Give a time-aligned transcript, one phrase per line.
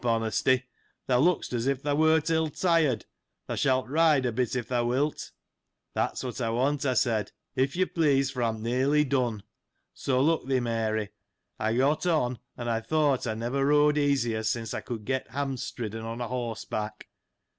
[0.03, 0.63] Honesty,
[1.05, 3.05] thou lookst as if thou wert ill tired:
[3.45, 5.31] thou shalt ride a bit if thou wilt.""
[5.93, 9.43] That's what I want," I said," if you please, for I am nearly done."
[9.93, 11.09] So, look thee, Mary,
[11.59, 15.55] I got on, and I thought I never rode easier since I could get ham
[15.55, 17.07] stridden on horse back.